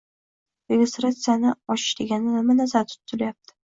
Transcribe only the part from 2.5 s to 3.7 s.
nazarda tutilayapti